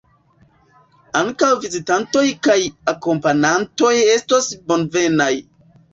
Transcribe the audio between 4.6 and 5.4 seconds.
bonvenaj.